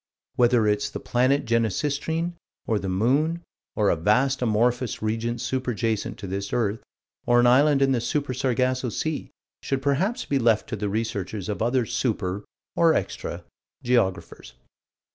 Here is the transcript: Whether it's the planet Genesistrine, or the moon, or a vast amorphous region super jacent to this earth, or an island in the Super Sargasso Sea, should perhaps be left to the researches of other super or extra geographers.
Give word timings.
Whether 0.35 0.65
it's 0.65 0.89
the 0.89 0.99
planet 0.99 1.45
Genesistrine, 1.45 2.33
or 2.65 2.79
the 2.79 2.89
moon, 2.89 3.43
or 3.75 3.91
a 3.91 3.95
vast 3.95 4.41
amorphous 4.41 5.03
region 5.03 5.37
super 5.37 5.75
jacent 5.75 6.17
to 6.17 6.25
this 6.25 6.51
earth, 6.53 6.79
or 7.27 7.39
an 7.39 7.45
island 7.45 7.83
in 7.83 7.91
the 7.91 8.01
Super 8.01 8.33
Sargasso 8.33 8.89
Sea, 8.89 9.29
should 9.61 9.83
perhaps 9.83 10.25
be 10.25 10.39
left 10.39 10.67
to 10.69 10.75
the 10.75 10.89
researches 10.89 11.49
of 11.49 11.61
other 11.61 11.85
super 11.85 12.43
or 12.75 12.95
extra 12.95 13.43
geographers. 13.83 14.53